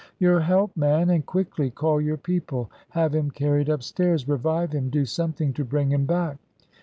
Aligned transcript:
"Your 0.17 0.39
help, 0.39 0.75
man, 0.75 1.11
and 1.11 1.23
quickly! 1.23 1.69
Call 1.69 2.01
your 2.01 2.17
people! 2.17 2.71
Have 2.89 3.13
him 3.13 3.29
carried 3.29 3.69
upstairs! 3.69 4.27
Revive 4.27 4.71
him! 4.73 4.89
do 4.89 5.05
something 5.05 5.53
to 5.53 5.63
bring 5.63 5.91
him 5.91 6.05
back!" 6.07 6.37